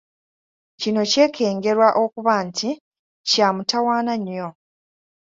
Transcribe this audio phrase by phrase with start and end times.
[0.79, 2.69] Kino kyekengerwa okuba nti
[3.29, 4.47] kya mutawaana nnyo.